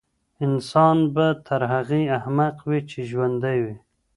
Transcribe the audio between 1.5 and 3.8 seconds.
هغې احمق وي چي ژوندی وي.